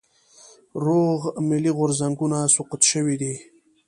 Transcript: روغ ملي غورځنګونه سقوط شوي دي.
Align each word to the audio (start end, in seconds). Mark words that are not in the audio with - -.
روغ 0.85 1.19
ملي 1.49 1.71
غورځنګونه 1.77 2.37
سقوط 2.55 2.81
شوي 2.91 3.15
دي. 3.21 3.33